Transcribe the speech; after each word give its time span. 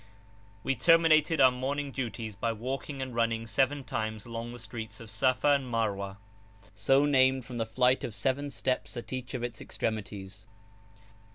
We 0.63 0.73
terminated 0.75 1.39
our 1.39 1.51
morning 1.51 1.91
duties 1.91 2.35
by 2.35 2.53
walking 2.53 3.03
and 3.03 3.13
running 3.13 3.45
seven 3.45 3.83
times 3.83 4.25
along 4.25 4.51
the 4.51 4.57
streets 4.57 4.99
of 4.99 5.11
Safa 5.11 5.49
and 5.49 5.71
Marwa, 5.71 6.17
so 6.73 7.05
named 7.05 7.45
from 7.45 7.59
the 7.59 7.67
flight 7.67 8.03
of 8.03 8.15
seven 8.15 8.49
steps 8.49 8.97
at 8.97 9.13
each 9.13 9.35
of 9.35 9.43
its 9.43 9.61
extremities. 9.61 10.47